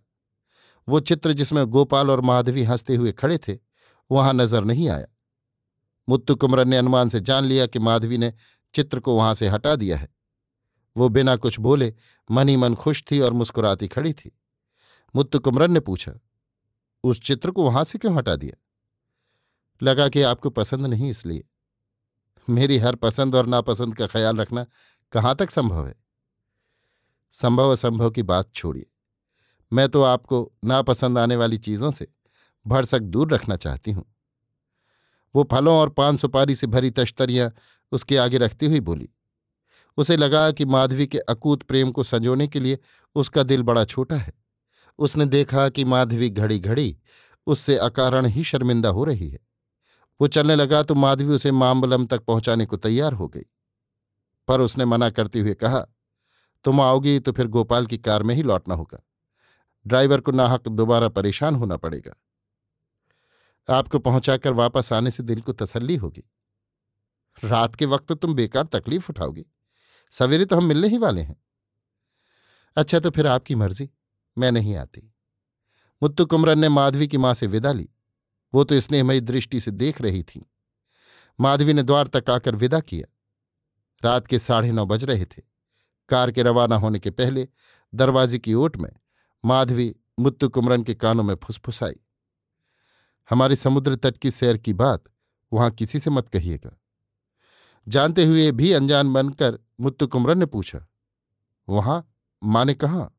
वो 0.87 0.99
चित्र 0.99 1.33
जिसमें 1.33 1.65
गोपाल 1.65 2.11
और 2.11 2.21
माधवी 2.21 2.63
हँसते 2.63 2.95
हुए 2.95 3.11
खड़े 3.11 3.37
थे, 3.37 3.57
वहाँ 4.09 4.33
नज़र 4.33 4.63
नहीं 4.63 4.89
आया। 4.89 5.07
मुत्तु 6.07 6.35
कुमरन 6.35 6.69
ने 6.69 6.77
अनुमान 6.77 7.09
से 7.09 7.19
जान 7.19 7.45
लिया 7.45 7.65
कि 7.67 7.79
माधवी 7.79 8.17
ने 8.17 8.33
चित्र 8.73 8.99
को 8.99 9.15
वहाँ 9.15 9.33
से 9.33 9.47
हटा 9.47 9.75
दिया 9.75 9.97
है। 9.97 10.07
वो 10.97 11.09
बिना 11.09 11.35
कुछ 11.35 11.59
बोले 11.59 11.93
मनी 12.31 12.55
मन 12.55 12.75
खुश 12.75 13.03
थी 13.11 13.19
और 13.19 13.33
मुस्कुराती 13.33 13.87
खड़ी 13.87 14.13
थी। 14.13 14.31
मुत्तु 15.15 15.39
कुमरन 15.39 15.71
ने 15.71 15.79
पूछा, 15.79 16.11
उस 17.03 17.21
चित्र 17.21 17.51
को 17.51 17.63
वहाँ 17.63 17.83
से 17.83 17.97
क्यों 17.97 18.15
हटा 18.15 18.35
दिया? 18.35 18.57
लगा 19.81 20.09
कि 20.09 20.21
आपको 20.21 20.49
पसंद 20.49 20.85
नहीं 20.85 21.09
इसलिए। 21.09 21.45
मेरी 22.49 22.77
हर 22.77 22.95
पसंद 22.95 23.35
और 23.35 23.45
नापसंद 23.45 23.95
का 23.95 24.07
ख्याल 24.07 24.37
रखना 24.37 24.65
कहाँ 25.11 25.35
तक 25.35 25.51
संभव 25.51 25.87
है? 25.87 25.95
संभव 27.31 27.71
असंभव 27.71 28.09
की 28.09 28.23
बात 28.23 28.51
छोड़िए। 28.53 28.85
मैं 29.71 29.89
तो 29.89 30.03
आपको 30.03 30.51
नापसंद 30.65 31.17
आने 31.17 31.35
वाली 31.35 31.57
चीज़ों 31.57 31.91
से 31.91 32.07
भरसक 32.65 32.99
दूर 32.99 33.33
रखना 33.33 33.55
चाहती 33.55 33.91
हूँ। 33.91 34.05
वो 35.35 35.47
फलों 35.51 35.75
और 35.75 35.89
पान 35.89 36.17
सुपारी 36.17 36.55
से 36.55 36.67
भरी 36.67 36.91
तश्तरियाँ 36.91 37.51
उसके 37.91 38.17
आगे 38.17 38.37
रखती 38.37 38.65
हुई 38.65 38.79
बोली 38.79 39.09
उसे 39.97 40.17
लगा 40.17 40.51
कि 40.51 40.65
माधवी 40.65 41.07
के 41.07 41.17
अकूत 41.19 41.63
प्रेम 41.63 41.91
को 41.91 42.03
संजोने 42.03 42.47
के 42.47 42.59
लिए 42.59 42.79
उसका 43.15 43.43
दिल 43.43 43.63
बड़ा 43.63 43.85
छोटा 43.85 44.15
है। 44.15 44.33
उसने 44.99 45.25
देखा 45.25 45.69
कि 45.69 45.85
माधवी 45.85 46.29
घड़ी 46.29 46.59
घड़ी 46.59 46.97
उससे 47.47 47.77
अकारण 47.77 48.25
ही 48.25 48.43
शर्मिंदा 48.43 48.89
हो 48.89 49.03
रही 49.03 49.29
है। 49.29 49.39
वो 50.21 50.27
चलने 50.27 50.55
लगा 50.55 50.83
तो 50.83 50.95
माधवी 50.95 51.33
उसे 51.33 51.51
मामबलम 51.51 52.05
तक 52.05 52.21
पहुँचाने 52.21 52.65
को 52.65 52.77
तैयार 52.77 53.13
हो 53.13 53.27
गई। 53.27 53.45
पर 54.47 54.61
उसने 54.61 54.85
मना 54.85 55.09
करते 55.09 55.39
हुए 55.39 55.53
कहा, 55.53 55.85
तुम 56.63 56.81
आओगी 56.81 57.19
तो 57.19 57.31
फिर 57.31 57.47
गोपाल 57.47 57.85
की 57.85 57.97
कार 57.97 58.23
में 58.23 58.35
ही 58.35 58.43
लौटना 58.43 58.75
होगा। 58.75 59.03
ड्राइवर 59.87 60.21
को 60.21 60.31
नाहक 60.31 60.67
दोबारा 60.67 61.09
परेशान 61.09 61.55
होना 61.55 61.77
पड़ेगा। 61.77 62.15
आपको 63.69 63.99
पहुंचाकर 63.99 64.53
वापस 64.53 64.93
आने 64.93 65.11
से 65.11 65.23
दिल 65.23 65.41
को 65.41 65.53
तसल्ली 65.53 65.95
होगी। 65.95 66.23
रात 67.43 67.75
के 67.75 67.85
वक्त 67.85 68.11
तुम 68.11 68.33
बेकार 68.33 68.65
तकलीफ़ 68.65 69.07
उठाओगी। 69.09 69.45
सवेरे 70.11 70.45
तो 70.45 70.55
हम 70.55 70.65
मिलने 70.65 70.87
ही 70.87 70.97
वाले 70.97 71.21
हैं। 71.21 71.43
अच्छा 72.75 72.99
तो 72.99 73.09
फिर 73.09 73.27
आपकी 73.27 73.55
मर्ज़ी, 73.55 73.89
मैं 74.37 74.51
नहीं 74.51 74.75
आती। 74.75 75.13
मुत्तु 76.03 76.25
कुमरन 76.25 76.59
ने 76.59 76.69
माधवी 76.69 77.07
की 77.07 77.17
माँ 77.17 77.33
से 77.33 77.47
विदा 77.47 77.71
ली। 77.71 77.89
वो 78.53 78.63
तो 78.63 78.79
स्नेहमयी 78.79 79.21
दृष्टि 79.21 79.59
से 79.59 79.71
देख 79.71 80.01
रही 80.01 80.23
थी। 80.23 80.51
माधवी 81.39 81.73
ने 81.73 81.83
द्वार 81.83 82.07
तक 82.07 82.29
आकर 82.29 82.55
विदा 82.55 82.79
किया। 82.79 83.13
रात 84.03 84.27
के 84.27 84.39
साढ़े 84.39 84.71
नौ 84.71 84.85
बज 84.85 85.03
रहे 85.03 85.25
थे। 85.25 85.41
कार 86.09 86.31
के 86.31 86.43
रवाना 86.43 86.75
होने 86.75 86.99
के 86.99 87.11
पहले 87.11 87.47
दरवाजे 87.95 88.39
की 88.39 88.53
ओट 88.53 88.77
में 88.77 88.89
माधवी 89.45 89.95
मुत्तु 90.19 90.49
कुमरन 90.49 90.83
के 90.83 90.95
कानों 90.95 91.23
में 91.23 91.35
फुसफुसाई। 91.35 91.99
हमारे 93.29 93.55
समुद्र 93.55 93.95
तट 93.95 94.17
की 94.17 94.31
सैर 94.31 94.57
की 94.57 94.73
बात 94.73 95.03
वहाँ 95.53 95.71
किसी 95.71 95.99
से 95.99 96.09
मत 96.09 96.29
कहिएगा। 96.29 96.77
जानते 97.87 98.25
हुए 98.25 98.51
भी 98.51 98.71
अनजान 98.71 99.13
बनकर 99.13 99.59
मुत्तु 99.79 100.07
कुमरन 100.07 100.37
ने 100.37 100.45
पूछा, 100.45 100.85
वहाँ? 101.67 102.13
माँ 102.41 102.65
ने 102.65 102.73
कहा? 102.73 103.09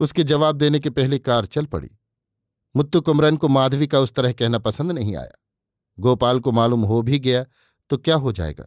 उसके 0.00 0.24
जवाब 0.24 0.56
देने 0.56 0.80
के 0.80 0.90
पहले 0.90 1.18
कार 1.18 1.46
चल 1.46 1.66
पड़ी। 1.66 1.90
मुत्तु 2.74 3.00
कुमरन 3.00 3.36
को 3.36 3.48
माधवी 3.48 3.86
का 3.86 4.00
उस 4.00 4.12
तरह 4.12 4.32
कहना 4.32 4.58
पसंद 4.58 4.92
नहीं 4.92 5.16
आया। 5.16 5.32
गोपाल 5.98 6.40
को 6.40 6.52
मालूम 6.52 6.82
हो 6.82 7.00
भी 7.02 7.18
गया 7.18 7.44
तो 7.90 7.96
क्या 7.96 8.16
हो 8.16 8.32
जाएगा? 8.32 8.66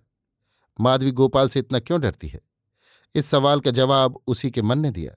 माधवी 0.80 1.12
गोपाल 1.12 1.50
से 1.50 1.60
इतना 1.60 1.80
क्यों 1.80 2.00
डरती 2.02 2.28
है? 2.28 2.42
इस 3.16 3.26
सवाल 3.26 3.60
का 3.60 3.72
जवाब 3.72 4.20
उसी 4.28 4.52
के 4.52 4.62
मन 4.62 4.80
ने 4.80 4.92
दिया। 4.92 5.14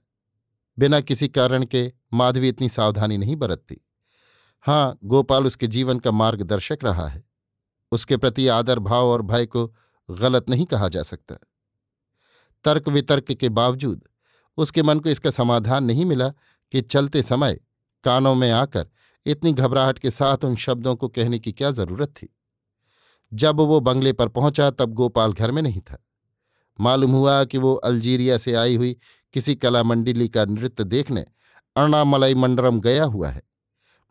बिना 0.77 0.99
किसी 0.99 1.27
कारण 1.27 1.65
के 1.65 1.91
माधवी 2.13 2.49
इतनी 2.49 2.69
सावधानी 2.69 3.17
नहीं 3.17 3.35
बरतती। 3.35 3.77
हाँ 4.65 4.97
गोपाल 5.03 5.45
उसके 5.45 5.67
जीवन 5.67 5.99
का 5.99 6.11
मार्गदर्शक 6.11 6.77
रहा 6.83 7.07
है। 7.07 7.23
उसके 7.91 8.17
प्रति 8.17 8.47
आदर 8.47 8.79
भाव 8.79 9.07
और 9.07 9.21
भय 9.21 9.45
को 9.45 9.67
गलत 10.09 10.49
नहीं 10.49 10.65
कहा 10.65 10.87
जा 10.87 11.03
सकता। 11.03 11.35
तर्क 12.65 12.87
वितर्क 12.89 13.31
के 13.31 13.49
बावजूद 13.51 14.03
उसके 14.57 14.83
मन 14.83 14.99
को 14.99 15.09
इसका 15.09 15.29
समाधान 15.29 15.83
नहीं 15.83 16.05
मिला 16.05 16.29
कि 16.73 16.81
चलते 16.81 17.21
समय 17.23 17.59
कानों 18.03 18.33
में 18.35 18.49
आकर 18.51 18.87
इतनी 19.25 19.53
घबराहट 19.53 19.99
के 19.99 20.11
साथ 20.11 20.43
उन 20.45 20.55
शब्दों 20.55 20.95
को 20.95 21.07
कहने 21.07 21.39
की 21.39 21.51
क्या 21.51 21.71
ज़रूरत 21.71 22.09
थी। 22.09 22.27
जब 23.31 23.59
वो 23.59 23.79
बंगले 23.79 24.13
पर 24.13 24.27
पहुँचा 24.27 24.69
तब 24.71 24.93
गोपाल 24.93 25.33
घर 25.33 25.51
में 25.51 25.61
नहीं 25.61 25.81
था। 25.81 25.97
मालूम 26.79 27.11
हुआ 27.11 27.43
कि 27.43 27.57
वो 27.57 27.73
अल्जीरिया 27.73 28.37
से 28.37 28.53
आई 28.53 28.75
हुई 28.75 28.95
किसी 29.33 29.55
कला 29.55 29.83
मंडली 29.83 30.27
का 30.27 30.45
नृत्य 30.45 30.83
देखने 30.83 31.25
अण्णामलई 31.75 32.35
मंडरम 32.35 32.79
गया 32.81 33.03
हुआ 33.03 33.29
है। 33.29 33.41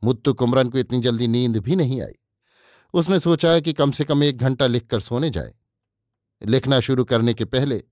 मुत्तु 0.03 0.33
कुमरन 0.35 0.69
को 0.69 0.79
इतनी 0.79 1.01
जल्दी 1.01 1.29
नींद 1.29 1.57
भी 1.57 1.77
नहीं 1.77 2.01
आई। 2.03 2.15
उसने 2.95 3.21
सोचा 3.21 3.59
कि 3.61 3.73
कम 3.73 3.91
से 3.91 4.05
कम 4.05 4.23
एक 4.25 4.39
घंटा 4.39 4.67
लिखकर 4.67 5.01
सोने 5.01 5.31
जाए। 5.31 5.55
लिखना 6.43 6.81
शुरू 6.81 7.05
करने 7.05 7.35
के 7.35 7.45
पहले 7.45 7.83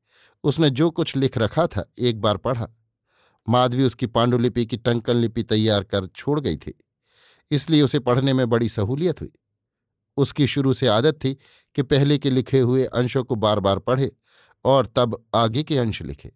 उसने 0.45 0.71
जो 0.71 0.91
कुछ 0.91 1.17
लिख 1.17 1.39
रखा 1.39 1.67
था, 1.67 1.85
एक 1.99 2.21
बार 2.21 2.37
पढ़ा। 2.39 2.69
माधवी 3.47 3.85
उसकी 3.85 4.07
पांडुलिपि 4.09 4.65
की 4.67 4.77
टंकन 4.79 5.17
लिपि 5.17 5.43
तैयार 5.45 5.85
कर 5.85 6.07
छोड़ 6.07 6.39
गई 6.41 6.57
थी, 6.57 6.75
इसलिए 7.51 7.83
उसे 7.83 7.99
पढ़ने 8.01 8.33
में 8.33 8.49
बड़ी 8.51 8.69
सहूलियत 8.71 9.21
हुई। 9.21 9.33
उसकी 10.17 10.47
शुरू 10.47 10.73
से 10.73 10.87
आदत 10.89 11.19
थी 11.25 11.33
कि 11.77 11.83
पहले 11.85 12.19
के 12.19 12.31
लिखे 12.31 12.61
हुए 12.61 12.85
अंशों 12.87 13.23
को 13.25 13.35
बार 13.37 13.61
बार 13.61 13.79
पढ़े 13.81 14.11
और 14.65 14.87
तब 14.97 15.23
आगे 15.35 15.63
के 15.63 15.79
अंश 15.79 16.03
लिखे। 16.03 16.33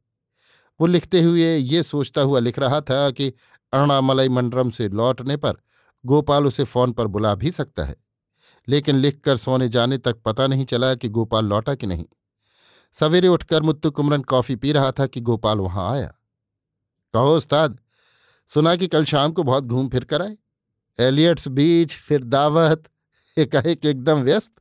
वो 0.81 0.87
लिखते 0.87 1.23
हुए 1.23 1.57
ये 1.57 1.83
सोचता 1.83 2.21
हुआ 2.21 2.41
लिख 2.41 2.59
रहा 2.59 2.81
था 2.81 3.11
कि 3.11 3.33
अणामलई 3.73 4.29
मंडरम 4.29 4.71
से 4.71 4.89
लौटने 4.89 5.37
पर 5.37 5.57
गोपाल 6.05 6.47
उसे 6.47 6.65
फ़ोन 6.65 6.93
पर 6.93 7.07
बुला 7.07 7.35
भी 7.35 7.51
सकता 7.51 7.85
है, 7.85 7.97
लेकिन 8.69 8.97
लिखकर 8.97 9.37
सोने 9.37 9.69
जाने 9.69 9.99
तक 9.99 10.17
पता 10.17 10.47
नहीं 10.47 10.65
चला 10.65 10.95
कि 10.95 11.09
गोपाल 11.09 11.45
लौटा 11.45 11.75
कि 11.75 11.87
नहीं। 11.87 12.05
सवेरे 12.93 13.29
उठकर 13.29 13.63
मुत्तु 13.63 13.91
कुमरन 13.91 14.23
कॉफ़ी 14.23 14.57
पी 14.57 14.73
रहा 14.73 14.93
था 14.93 15.07
कि 15.07 15.21
गोपाल 15.21 15.59
वहाँ 15.59 15.91
आया। 15.93 16.15
कहो, 17.15 17.37
उस्ताद, 17.37 17.79
सुना 18.51 18.77
कि 18.77 18.87
कल 18.87 19.05
शाम 19.05 19.33
को 19.33 19.43
बहुत 19.43 19.65
घूम 19.65 19.89
फिर 19.89 20.05
कर 20.05 20.23
आए? 20.23 20.37
एलियट्स 20.99 21.49
बीच, 21.49 21.97
फिर 21.97 22.25
दावत, 22.25 22.85
एकाएक 23.39 23.87
एकदम 23.87 24.23
व्यस्त। 24.23 24.53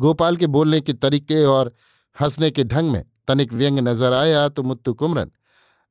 गोपाल 0.00 0.36
के 0.36 0.46
बोलने 0.46 0.80
के 0.80 0.92
तरीके 0.92 1.44
और 1.44 1.74
हंसने 2.20 2.50
के 2.50 2.64
ढंग 2.64 2.90
में 2.90 3.04
तनिक 3.28 3.52
व्यंग 3.52 3.78
नज़र 3.78 4.12
आया 4.12 4.48
तो 4.48 4.62
मुत्तु 4.62 4.94
कुमरन 4.94 5.30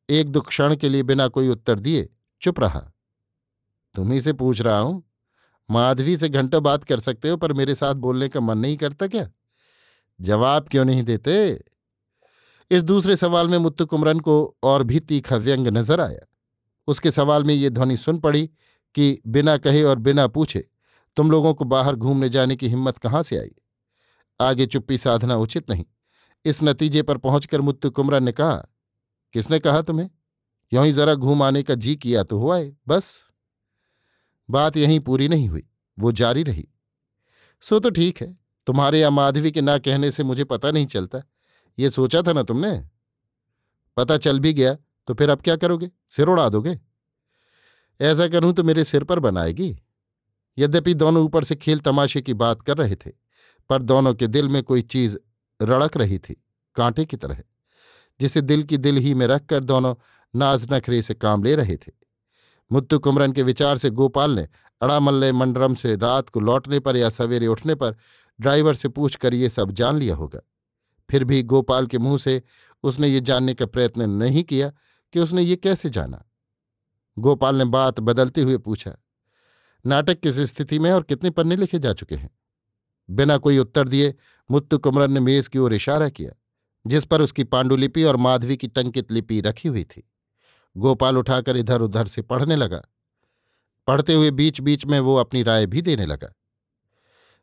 एक 0.09 0.29
दो 0.29 0.41
क्षण 0.41 0.75
के 0.75 0.89
लिए 0.89 1.03
बिना 1.03 1.27
कोई 1.27 1.49
उत्तर 1.49 1.79
दिए 1.79 2.09
चुप 2.41 2.59
रहा। 2.59 2.79
तुम्ही 3.95 4.21
से 4.21 4.33
पूछ 4.33 4.61
रहा 4.61 4.79
हूँ, 4.79 5.03
माधवी 5.69 6.17
से 6.17 6.29
घंटों 6.29 6.63
बात 6.63 6.83
कर 6.83 6.99
सकते 6.99 7.29
हो 7.29 7.37
पर 7.37 7.53
मेरे 7.53 7.75
साथ 7.75 7.95
बोलने 7.95 8.29
का 8.29 8.39
मन 8.39 8.57
नहीं 8.57 8.77
करता 8.77 9.07
क्या? 9.07 9.29
जवाब 10.19 10.67
क्यों 10.67 10.85
नहीं 10.85 11.03
देते? 11.03 11.63
इस 12.71 12.83
दूसरे 12.83 13.15
सवाल 13.15 13.47
में 13.47 13.57
मुत्तु 13.57 13.85
कुमरन 13.85 14.19
को 14.19 14.57
और 14.63 14.83
भी 14.83 14.99
तीखा 14.99 15.35
व्यंग 15.35 15.67
नज़र 15.67 16.01
आया। 16.01 16.25
उसके 16.87 17.11
सवाल 17.11 17.43
में 17.43 17.53
ये 17.53 17.69
ध्वनि 17.69 17.97
सुन 17.97 18.19
पड़ी 18.19 18.49
कि 18.95 19.21
बिना 19.27 19.57
कहे 19.57 19.83
और 19.83 19.99
बिना 19.99 20.27
पूछे, 20.27 20.67
तुम 21.17 21.31
लोगों 21.31 21.53
को 21.53 21.65
बाहर 21.65 21.95
घूमने 21.95 22.29
जाने 22.29 22.55
की 22.55 22.67
हिम्मत 22.67 22.97
कहाँ 22.97 23.23
से 23.23 23.37
आई? 23.37 23.51
आगे 24.39 24.65
चुप्पी 24.65 24.97
साधना 24.97 25.35
उचित 25.35 25.69
नहीं। 25.69 25.85
इस 26.45 26.63
नतीजे 26.63 27.01
पर 27.01 27.17
पहुंचकर 27.17 27.61
मुत्तु 27.61 27.89
कुमरन 27.89 28.23
ने 28.23 28.31
कहा, 28.31 28.55
किसने 29.33 29.59
कहा 29.59 29.81
तुम्हें? 29.81 30.09
यों 30.71 30.85
ही 30.85 30.91
जरा 30.91 31.15
घूम 31.15 31.43
आने 31.43 31.63
का 31.63 31.75
जी 31.75 31.95
किया 31.95 32.23
तो 32.23 32.39
हुआ 32.39 32.57
है, 32.57 32.77
बस। 32.87 33.21
बात 34.49 34.77
यहीं 34.77 34.99
पूरी 34.99 35.27
नहीं 35.27 35.49
हुई, 35.49 35.63
वो 35.97 36.11
जारी 36.11 36.43
रही। 36.43 36.67
सो 37.61 37.79
तो 37.79 37.89
ठीक 37.89 38.21
है। 38.21 38.37
तुम्हारे 38.69 38.99
या 38.99 39.09
माधवी 39.09 39.51
के 39.51 39.61
ना 39.61 39.77
कहने 39.77 40.09
से 40.11 40.23
मुझे 40.23 40.43
पता 40.43 40.71
नहीं 40.71 40.85
चलता। 40.85 41.21
ये 41.77 41.89
सोचा 41.89 42.21
था 42.21 42.33
ना 42.33 42.41
तुमने? 42.43 42.71
पता 43.97 44.17
चल 44.17 44.39
भी 44.39 44.53
गया 44.53 44.73
तो 45.07 45.13
फिर 45.13 45.29
अब 45.29 45.41
क्या 45.41 45.55
करोगे? 45.55 45.89
सिर 46.09 46.27
उड़ा 46.27 46.47
दोगे? 46.49 46.77
ऐसा 47.99 48.27
करूँ 48.27 48.53
तो 48.53 48.63
मेरे 48.63 48.83
सिर 48.83 49.03
पर 49.03 49.19
बनाएगी। 49.19 49.79
यद्यपि 50.57 50.93
दोनों 50.93 51.23
ऊपर 51.23 51.43
से 51.43 51.55
खेल 51.55 51.79
तमाशे 51.79 52.21
की 52.21 52.33
बात 52.33 52.61
कर 52.61 52.77
रहे 52.77 52.95
थे, 52.95 53.11
पर 53.69 53.81
दोनों 53.81 54.13
के 54.13 54.27
दिल 54.27 54.49
में 54.49 54.61
कोई 54.63 54.81
चीज़ 54.81 55.17
रड़क 55.59 55.97
रही 55.97 56.19
थी, 56.19 56.33
कांटे 56.75 57.05
की 57.05 57.17
तरह, 57.17 57.41
जिसे 58.19 58.41
दिल 58.41 58.63
की 58.63 58.77
दिल 58.77 58.97
ही 58.97 59.13
में 59.13 59.25
रखकर 59.27 59.63
दोनों 59.63 59.95
नाज 60.35 60.67
नखरे 60.73 61.01
से 61.01 61.13
काम 61.13 61.43
ले 61.43 61.55
रहे 61.55 61.77
थे। 61.77 61.91
मुत्तु 62.71 62.99
कुमरन 62.99 63.31
के 63.31 63.43
विचार 63.43 63.77
से 63.77 63.89
गोपाल 63.89 64.31
ने 64.31 64.47
अड़ामल्ले 64.81 65.31
मंडरम 65.31 65.75
से 65.75 65.95
रात 65.95 66.29
को 66.29 66.39
लौटने 66.39 66.79
पर 66.79 66.97
या 66.97 67.09
सवेरे 67.09 67.47
उठने 67.47 67.75
पर 67.75 67.95
ड्राइवर 68.39 68.73
से 68.73 68.89
पूछकर 68.89 69.33
ये 69.33 69.49
सब 69.49 69.71
जान 69.71 69.97
लिया 69.97 70.15
होगा। 70.15 70.39
फिर 71.09 71.23
भी 71.23 71.41
गोपाल 71.43 71.87
के 71.87 71.97
मुँह 71.97 72.17
से 72.17 72.41
उसने 72.83 73.07
ये 73.07 73.19
जानने 73.21 73.53
का 73.53 73.65
प्रयत्न 73.65 74.09
नहीं 74.09 74.43
किया 74.43 74.71
कि 75.13 75.19
उसने 75.19 75.41
ये 75.41 75.55
कैसे 75.55 75.89
जाना। 75.89 76.23
गोपाल 77.17 77.55
ने 77.55 77.65
बात 77.65 77.99
बदलते 77.99 78.41
हुए 78.41 78.57
पूछा, 78.57 78.95
नाटक 79.85 80.19
किस 80.19 80.39
स्थिति 80.39 80.79
में 80.79 80.91
और 80.91 81.03
कितने 81.03 81.29
पन्ने 81.29 81.55
लिखे 81.55 81.79
जा 81.79 81.93
चुके 81.93 82.15
हैं? 82.15 82.29
बिना 83.09 83.37
कोई 83.37 83.57
उत्तर 83.57 83.87
दिए 83.87 84.13
मुत्तु 84.49 84.77
कुमरन 84.77 85.11
ने 85.11 85.19
मेज 85.19 85.47
की 85.47 85.59
ओर 85.59 85.73
इशारा 85.73 86.09
किया, 86.09 86.31
जिस 86.85 87.05
पर 87.05 87.21
उसकी 87.21 87.43
पांडुलिपि 87.43 88.03
और 88.03 88.15
माधवी 88.15 88.57
की 88.57 88.67
टंकित 88.67 89.11
लिपि 89.11 89.41
रखी 89.41 89.69
हुई 89.69 89.83
थी। 89.83 90.03
गोपाल 90.75 91.17
उठाकर 91.17 91.57
इधर 91.57 91.81
उधर 91.81 92.07
से 92.07 92.21
पढ़ने 92.21 92.55
लगा। 92.55 92.81
पढ़ते 93.87 94.13
हुए 94.13 94.31
बीच 94.31 94.61
बीच 94.61 94.85
में 94.85 94.99
वो 94.99 95.15
अपनी 95.15 95.43
राय 95.43 95.65
भी 95.65 95.81
देने 95.81 96.05
लगा। 96.05 96.33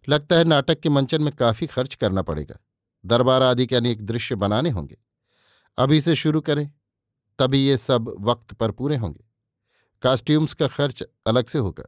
लगता 0.08 0.36
है 0.36 0.44
नाटक 0.44 0.80
के 0.80 0.88
मंचन 0.88 1.22
में 1.22 1.32
काफ़ी 1.32 1.66
खर्च 1.66 1.94
करना 1.94 2.22
पड़ेगा। 2.22 2.56
दरबार 3.06 3.42
आदि 3.42 3.66
के 3.66 3.76
अनेक 3.76 4.06
दृश्य 4.06 4.34
बनाने 4.34 4.70
होंगे। 4.70 4.98
अभी 5.78 6.00
से 6.00 6.14
शुरू 6.14 6.40
करें, 6.40 6.72
तभी 7.38 7.58
ये 7.58 7.76
सब 7.76 8.16
वक्त 8.20 8.54
पर 8.54 8.70
पूरे 8.70 8.96
होंगे। 8.96 9.24
कास्ट्यूम्स 10.02 10.54
का 10.54 10.68
खर्च 10.68 11.02
अलग 11.26 11.46
से 11.46 11.58
होगा। 11.58 11.84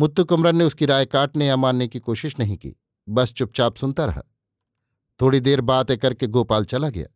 मुत्तु 0.00 0.24
कुमरन 0.24 0.56
ने 0.56 0.64
उसकी 0.64 0.86
राय 0.86 1.06
काटने 1.06 1.46
या 1.46 1.56
मानने 1.56 1.88
की 1.88 1.98
कोशिश 1.98 2.38
नहीं 2.38 2.56
की। 2.56 2.76
बस 3.08 3.32
चुपचाप 3.32 3.76
सुनता 3.76 4.04
रहा। 4.04 4.22
थोड़ी 5.20 5.40
देर 5.40 5.60
बातें 5.60 5.98
करके 5.98 6.26
गोपाल 6.26 6.64
चला 6.64 6.88
गया। 6.88 7.06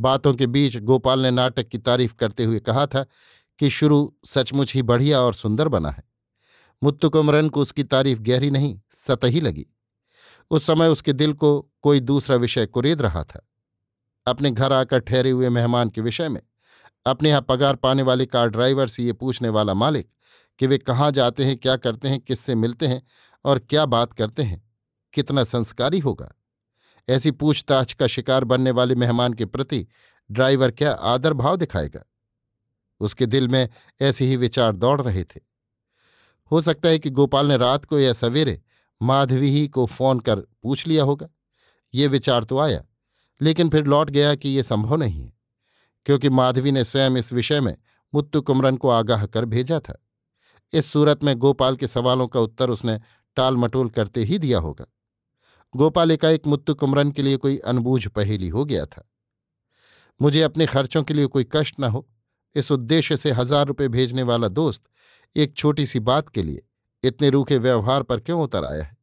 बातों 0.00 0.34
के 0.34 0.46
बीच 0.46 0.76
गोपाल 0.76 1.20
ने 1.20 1.30
नाटक 1.30 1.68
की 1.68 1.78
तारीफ़ 1.78 2.14
करते 2.14 2.44
हुए 2.44 2.60
कहा 2.60 2.86
था 2.86 3.06
कि 3.58 3.70
शुरू 3.70 4.16
सचमुच 4.24 4.74
ही 4.74 4.82
बढ़िया 4.82 5.20
और 5.20 5.34
सुंदर 5.34 5.68
बना 5.68 5.90
है। 5.90 6.13
मुत्तु 6.84 7.10
कुमरन 7.10 7.48
को 7.48 7.60
उसकी 7.60 7.84
तारीफ़ 7.84 8.18
गहरी 8.18 8.50
नहीं, 8.50 8.80
सतही 8.90 9.40
लगी। 9.40 9.66
उस 10.50 10.66
समय 10.66 10.88
उसके 10.88 11.12
दिल 11.12 11.32
को 11.32 11.72
कोई 11.82 12.00
दूसरा 12.00 12.36
विषय 12.36 12.66
कुरेद 12.66 13.02
रहा 13.02 13.24
था। 13.24 13.48
अपने 14.26 14.50
घर 14.50 14.72
आकर 14.72 14.98
ठहरे 14.98 15.30
हुए 15.30 15.48
मेहमान 15.48 15.88
के 15.88 16.00
विषय 16.00 16.28
में, 16.28 16.40
अपने 17.06 17.28
यहाँ 17.28 17.42
पगार 17.42 17.76
पाने 17.76 18.02
वाले 18.02 18.26
कार 18.26 18.48
ड्राइवर 18.48 18.86
से 18.86 19.02
ये 19.02 19.12
पूछने 19.12 19.48
वाला 19.48 19.74
मालिक 19.74 20.10
कि 20.58 20.66
वे 20.66 20.78
कहाँ 20.78 21.10
जाते 21.10 21.44
हैं, 21.44 21.56
क्या 21.56 21.76
करते 21.76 22.08
हैं, 22.08 22.20
किससे 22.20 22.54
मिलते 22.54 22.86
हैं 22.86 23.02
और 23.44 23.58
क्या 23.58 23.86
बात 23.86 24.12
करते 24.12 24.42
हैं, 24.42 24.70
कितना 25.12 25.44
संस्कारी 25.44 25.98
होगा। 25.98 26.32
ऐसी 27.08 27.30
पूछताछ 27.30 27.92
का 27.92 28.06
शिकार 28.06 28.44
बनने 28.44 28.70
वाले 28.70 28.94
मेहमान 28.94 29.32
के 29.32 29.44
प्रति 29.44 29.86
ड्राइवर 30.30 30.70
क्या 30.70 30.92
आदर 30.92 31.32
भाव 31.32 31.56
दिखाएगा? 31.56 32.04
उसके 33.00 33.26
दिल 33.26 33.48
में 33.48 33.68
ऐसे 34.00 34.24
ही 34.24 34.36
विचार 34.36 34.76
दौड़ 34.76 35.02
रहे 35.02 35.24
थे। 35.24 35.53
हो 36.50 36.60
सकता 36.60 36.88
है 36.88 36.98
कि 36.98 37.10
गोपाल 37.10 37.46
ने 37.46 37.56
रात 37.56 37.84
को 37.84 37.98
या 37.98 38.12
सवेरे 38.14 38.60
माधवी 39.00 39.50
ही 39.50 39.66
को 39.68 39.86
फ़ोन 39.86 40.20
कर 40.20 40.40
पूछ 40.62 40.86
लिया 40.86 41.04
होगा। 41.04 41.28
ये 41.94 42.06
विचार 42.06 42.44
तो 42.44 42.58
आया, 42.58 42.84
लेकिन 43.40 43.68
फिर 43.68 43.86
लौट 43.86 44.10
गया 44.10 44.34
कि 44.34 44.48
ये 44.48 44.62
संभव 44.62 44.96
नहीं 44.96 45.22
है, 45.22 45.32
क्योंकि 46.06 46.28
माधवी 46.30 46.72
ने 46.72 46.84
स्वयं 46.84 47.16
इस 47.16 47.32
विषय 47.32 47.60
में 47.60 47.76
मुत्तु 48.12 48.40
कुमरन 48.42 48.76
को 48.76 48.88
आगाह 48.90 49.26
कर 49.26 49.44
भेजा 49.46 49.78
था। 49.80 50.00
इस 50.72 50.86
सूरत 50.86 51.24
में 51.24 51.36
गोपाल 51.36 51.76
के 51.76 51.86
सवालों 51.86 52.26
का 52.28 52.40
उत्तर 52.40 52.70
उसने 52.70 52.98
टाल 53.36 53.56
मटोल 53.56 53.88
करते 53.90 54.24
ही 54.24 54.38
दिया 54.38 54.58
होगा। 54.58 54.86
गोपाल 55.74 56.10
एकाएक 56.10 56.46
मुत्तु 56.46 56.74
कुमरन 56.74 57.10
के 57.10 57.22
लिए 57.22 57.36
कोई 57.36 57.58
अनबूझ 57.58 58.06
पहेली 58.08 58.48
हो 58.48 58.64
गया 58.64 58.84
था। 58.86 59.08
मुझे 60.20 60.42
अपने 60.42 60.66
खर्चों 60.66 61.02
के 61.02 61.14
लिए 61.14 61.26
कोई 61.26 61.46
कष्ट 61.52 61.80
न 61.80 61.84
हो, 61.84 62.06
इस 62.56 62.70
उद्देश्य 62.72 63.16
से 63.16 63.30
हज़ार 63.32 63.66
रुपये 63.66 63.88
भेजने 63.88 64.22
वाला 64.22 64.48
दोस्त 64.50 64.82
एक 65.36 65.54
छोटी 65.54 65.86
सी 65.86 66.00
बात 66.00 66.28
के 66.28 66.42
लिए, 66.42 66.62
इतने 67.02 67.30
रूखे 67.30 67.58
व्यवहार 67.58 68.02
पर 68.02 68.20
क्यों 68.20 68.42
उतर 68.42 68.64
आया 68.64 68.82
है? 68.82 68.96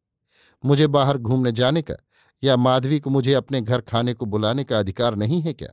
मुझे 0.66 0.88
बाहर 0.88 1.18
घूमने 1.18 1.52
जाने 1.52 1.82
का 1.82 1.96
या 2.44 2.58
माधवी 2.58 3.00
को 3.00 3.10
मुझे 3.10 3.34
अपने 3.34 3.62
घर 3.62 3.82
खाने 3.82 4.14
को 4.14 4.26
बुलाने 4.26 4.64
का 4.64 4.80
अधिकार 4.80 5.16
नहीं 5.16 5.42
है 5.42 5.54
क्या? 5.54 5.70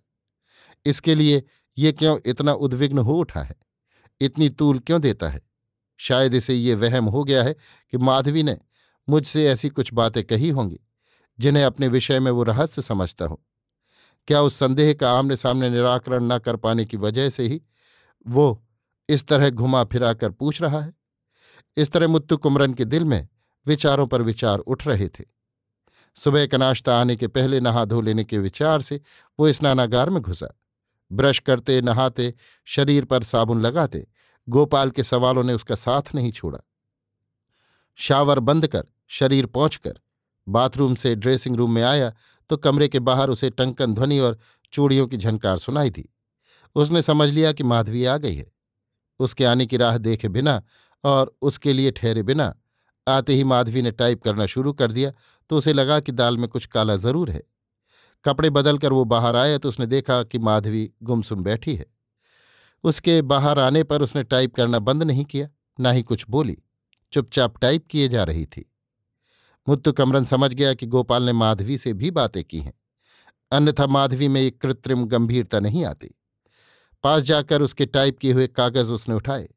इसके 0.85 1.15
लिए 1.15 1.43
ये 1.79 1.93
क्यों 1.93 2.19
इतना 2.27 2.53
उद्विग्न 2.53 2.99
हो 2.99 3.19
उठा 3.19 3.41
है? 3.41 3.57
इतनी 4.21 4.51
तूल 4.51 4.79
क्यों 4.79 5.01
देता 5.01 5.29
है? 5.29 5.41
शायद 5.97 6.35
इसे 6.35 6.55
ये 6.55 6.75
वहम 6.75 7.05
हो 7.05 7.25
गया 7.25 7.43
है 7.43 7.55
कि 7.91 7.99
माधवी 7.99 8.43
ने 8.43 8.59
मुझसे 9.09 9.49
ऐसी 9.49 9.69
कुछ 9.69 9.93
बातें 9.93 10.25
कही 10.25 10.49
होंगी, 10.49 10.81
जिन्हें 11.41 11.65
अपने 11.65 11.89
विषय 11.89 12.21
में 12.21 12.31
वो 12.31 12.43
रहस्य 12.43 12.83
समझता 12.83 13.25
हो। 13.25 13.45
क्या 14.27 14.43
उस 14.43 14.55
संदेह 14.55 14.95
का 14.95 15.13
आमने 15.13 15.37
सामने 15.37 15.71
निराकरण 15.71 16.25
न 16.25 16.39
कर 16.39 16.57
पाने 16.57 16.85
की 16.85 16.97
वजह 16.97 17.31
से 17.31 17.47
ही 17.47 17.63
वो 18.27 18.68
इस 19.09 19.27
तरह 19.29 19.51
घुमा 19.51 19.85
फिरा 19.85 20.13
कर 20.13 20.31
पूछ 20.31 20.61
रहा 20.63 20.81
है। 20.81 20.95
इस 21.77 21.91
तरह 21.91 22.09
मुत्तु 22.09 22.37
कुमरन 22.37 22.75
के 22.75 22.85
दिल 22.85 23.05
में 23.05 23.29
विचारों 23.67 24.07
पर 24.07 24.23
विचार 24.23 24.59
उठ 24.59 24.87
रहे 24.87 25.09
थे। 25.09 25.25
सुबह 26.17 26.47
का 26.47 26.59
नाश्ता 26.59 27.01
आने 27.01 27.17
के 27.17 27.27
पहले 27.29 27.61
नहा 27.61 27.85
धो 27.85 28.01
लेने 28.01 28.25
के 28.25 28.39
विचार 28.39 28.83
से 28.83 29.01
वो 29.39 29.53
स्नानागार 29.53 30.11
में 30.11 30.21
घुसा। 30.23 30.49
ब्रश 31.11 31.39
करते, 31.39 31.81
नहाते, 31.81 32.35
शरीर 32.67 33.05
पर 33.05 33.23
साबुन 33.23 33.61
लगाते, 33.61 34.07
गोपाल 34.49 34.91
के 34.91 35.03
सवालों 35.03 35.45
ने 35.45 35.55
उसका 35.55 35.75
साथ 35.75 36.15
नहीं 36.15 36.33
छोड़ा। 36.33 36.59
शावर 37.99 38.39
बंद 38.41 38.67
कर, 38.67 38.85
शरीर 39.09 39.47
पहुंचकर 39.47 39.99
बाथरूम 40.47 40.95
से 40.95 41.15
ड्रेसिंग 41.15 41.57
रूम 41.57 41.75
में 41.75 41.83
आया 41.83 42.13
तो 42.51 42.57
कमरे 42.57 42.89
के 42.89 42.99
बाहर 42.99 43.31
उसे 43.31 43.51
टंकन 43.51 43.95
ध्वनि 43.95 44.19
और 44.19 44.39
चूड़ियों 44.73 45.07
की 45.07 45.17
झनकार 45.17 45.59
सुनाई 45.59 45.91
थी 45.91 46.09
उसने 46.77 47.03
समझ 47.03 47.29
लिया 47.29 47.53
कि 47.53 47.63
माधवी 47.63 48.05
आ 48.05 48.17
गई 48.17 48.35
है। 48.35 48.47
उसके 49.21 49.45
आने 49.45 49.67
की 49.67 49.77
राह 49.77 49.99
देखे 49.99 50.29
बिना 50.29 50.63
और 51.05 51.35
उसके 51.43 51.73
लिए 51.73 51.91
ठहरे 51.91 52.23
बिना। 52.23 52.55
आते 53.07 53.35
ही 53.35 53.45
माधवी 53.45 53.83
ने 53.83 53.91
टाइप 53.91 54.23
करना 54.23 54.47
शुरू 54.47 54.73
कर 54.73 54.93
दिया 54.93 55.13
तो 55.51 55.57
उसे 55.57 55.73
लगा 55.73 55.99
कि 56.01 56.13
दाल 56.13 56.37
में 56.37 56.49
कुछ 56.49 56.67
काला 56.67 56.97
ज़रूर 56.97 57.31
है। 57.31 57.43
कपड़े 58.25 58.51
बदलकर 58.51 58.93
वो 58.93 59.05
बाहर 59.07 59.37
आया 59.37 59.59
तो 59.59 59.69
उसने 59.69 59.87
देखा 59.87 60.23
कि 60.23 60.39
माधवी 60.41 60.91
गुमसुम 61.03 61.43
बैठी 61.43 61.75
है। 61.77 61.87
उसके 62.85 63.21
बाहर 63.25 63.59
आने 63.59 63.83
पर 63.85 64.03
उसने 64.03 64.23
टाइप 64.23 64.55
करना 64.55 64.79
बंद 64.79 65.03
नहीं 65.03 65.25
किया, 65.25 65.49
ना 65.79 65.91
ही 65.91 66.03
कुछ 66.03 66.25
बोली, 66.29 66.57
चुपचाप 67.13 67.59
टाइप 67.59 67.87
किए 67.87 68.09
जा 68.09 68.25
रही 68.25 68.45
थी। 68.47 68.71
मुत्तु 69.67 69.93
कमरन 69.93 70.25
समझ 70.25 70.53
गया 70.55 70.75
कि 70.75 70.87
गोपाल 70.87 71.23
ने 71.23 71.33
माधवी 71.33 71.79
से 71.79 71.93
भी 71.93 72.11
बातें 72.11 72.43
की 72.45 72.59
हैं। 72.59 72.73
अन्यथा 73.53 73.87
माधवी 73.87 74.29
में 74.29 74.41
एक 74.41 74.61
कृत्रिम 74.61 75.05
गंभीरता 75.05 75.61
नहीं 75.61 75.85
आती। 75.85 76.15
पास 77.05 77.23
जाकर 77.23 77.63
उसके 77.63 77.87
टाइप 77.87 78.19
किए 78.19 78.33
हुए 78.33 78.47
कागज़ 78.47 78.93
उसने 78.93 79.15
उठाए। 79.15 79.49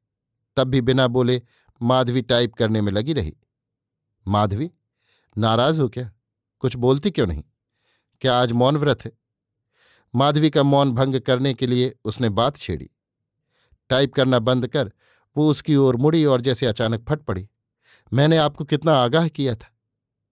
तब 0.58 0.68
भी 0.68 0.82
बिना 0.82 1.08
बोले 1.08 1.42
माधवी 1.82 2.22
टाइप 2.22 2.54
करने 2.54 2.82
में 2.82 2.92
लगी 2.92 3.14
रही। 3.14 3.36
माधवी, 4.28 4.72
नाराज़ 5.38 5.82
हो 5.82 5.90
क्या? 5.90 6.12
कुछ 6.62 6.76
बोलती 6.76 7.12
क्यों 7.12 7.28
नहीं? 7.28 7.44
क्या 8.22 8.40
आज 8.42 8.52
मौन 8.52 8.78
व्रत 8.78 9.06
है? 9.06 9.12
माधवी 10.14 10.50
का 10.50 10.64
मौन 10.64 10.92
भंग 10.92 11.20
करने 11.20 11.54
के 11.54 11.68
लिए 11.68 11.94
उसने 12.06 12.30
बात 12.30 12.58
छेड़ी। 12.58 12.90
टाइप 13.90 14.14
करना 14.14 14.40
बंद 14.40 14.68
कर 14.68 14.92
वो 15.36 15.50
उसकी 15.50 15.76
ओर 15.76 15.96
मुड़ी 15.96 16.24
और 16.26 16.42
जैसे 16.42 16.66
अचानक 16.66 17.06
फट 17.10 17.22
पड़ी। 17.22 17.48
मैंने 18.14 18.38
आपको 18.38 18.66
कितना 18.66 18.94
आगाह 18.94 19.28
किया 19.28 19.56
था, 19.56 19.68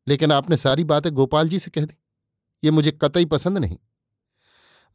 लेकिन 0.08 0.32
आपने 0.32 0.58
सारी 0.58 0.84
बातें 0.84 1.12
गोपाल 1.12 1.50
जी 1.50 1.60
से 1.60 1.72
कह 1.72 1.86
दी। 1.86 1.96
ये 2.64 2.72
मुझे 2.72 2.92
कतई 2.92 3.26
पसंद 3.26 3.58
नहीं। 3.58 3.78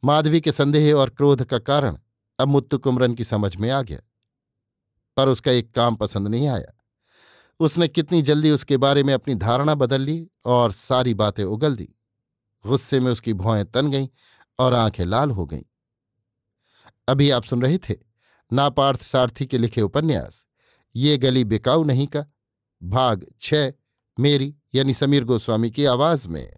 माधवी 0.03 0.41
के 0.41 0.51
संदेह 0.51 0.93
और 0.95 1.09
क्रोध 1.09 1.43
का 1.43 1.59
कारण 1.59 1.97
अब 2.39 2.47
मुत्तु 2.47 2.77
कुमरन 2.77 3.13
की 3.13 3.23
समझ 3.23 3.55
में 3.55 3.69
आ 3.69 3.81
गया। 3.81 3.99
पर 5.17 5.29
उसका 5.29 5.51
एक 5.51 5.71
काम 5.75 5.95
पसंद 5.95 6.27
नहीं 6.27 6.47
आया। 6.47 6.85
उसने 7.59 7.87
कितनी 7.87 8.21
जल्दी 8.21 8.51
उसके 8.51 8.77
बारे 8.77 9.03
में 9.03 9.13
अपनी 9.13 9.35
धारणा 9.35 9.75
बदल 9.75 10.01
ली 10.01 10.29
और 10.45 10.71
सारी 10.71 11.13
बातें 11.13 11.43
उगल 11.43 11.75
दी। 11.75 11.89
गुस्से 12.67 12.99
में 12.99 13.11
उसकी 13.11 13.33
भौएँ 13.33 13.63
तन 13.63 13.91
गईं 13.91 14.07
और 14.59 14.73
आँखें 14.73 15.05
लाल 15.05 15.31
हो 15.31 15.45
गईं। 15.45 15.63
अभी 17.07 17.29
आप 17.29 17.43
सुन 17.43 17.61
रहे 17.61 17.77
थे 17.77 17.95
नापार्थ 18.53 19.01
सारथी 19.01 19.45
के 19.45 19.57
लिखे 19.57 19.81
उपन्यास, 19.81 20.45
ये 20.95 21.17
गली 21.17 21.43
बिकाऊ 21.43 21.83
नहीं 21.83 22.07
का, 22.07 22.25
भाग 22.83 23.25
छ, 23.41 23.53
मेरी 24.19 24.55
यानी 24.75 24.93
समीर 24.93 25.23
गोस्वामी 25.23 25.71
की 25.71 25.85
आवाज़ 25.85 26.27
में। 26.27 26.57